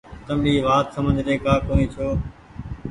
تم 0.27 0.39
اي 0.47 0.53
وآت 0.65 0.87
سمجه 0.95 1.21
ري 1.27 1.35
ڪآ 1.45 1.53
ڪونيٚ 1.67 1.91
ڇو۔ 1.93 2.07